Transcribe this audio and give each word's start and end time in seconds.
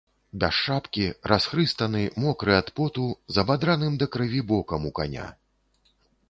Без 0.43 0.53
шапкі, 0.59 1.03
расхрыстаны, 1.31 2.01
мокры 2.23 2.55
ад 2.61 2.71
поту, 2.79 3.05
з 3.37 3.45
абадраным 3.45 3.93
да 4.05 4.09
крыві 4.17 4.41
бокам 4.55 4.81
у 4.93 4.95
каня. 5.03 5.27